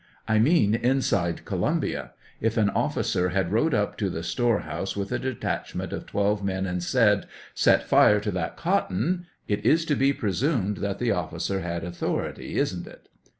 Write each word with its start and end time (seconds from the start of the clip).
I 0.27 0.39
mean 0.39 0.73
inside 0.73 1.45
Columbia; 1.45 2.13
if 2.39 2.57
an 2.57 2.71
officer 2.71 3.29
had 3.29 3.51
rode 3.51 3.75
up 3.75 3.99
to 3.99 4.09
the 4.09 4.23
store 4.23 4.61
house 4.61 4.95
with 4.97 5.11
a 5.11 5.19
detachment 5.19 5.93
of 5.93 6.07
twelve 6.07 6.43
men 6.43 6.65
and 6.65 6.81
said, 6.81 7.27
"Set 7.53 7.83
fire 7.83 8.19
to 8.21 8.31
that 8.31 8.57
cotton," 8.57 9.27
it 9.47 9.63
is 9.63 9.85
to 9.85 9.95
be 9.95 10.11
presumed 10.11 10.77
that 10.77 10.97
the 10.97 11.11
officer 11.11 11.59
had 11.59 11.83
aiithority, 11.83 12.53
isn't 12.55 12.87
it? 12.87 13.09